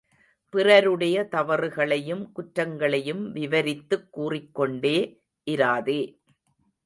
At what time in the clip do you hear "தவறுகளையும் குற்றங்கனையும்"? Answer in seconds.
1.31-3.31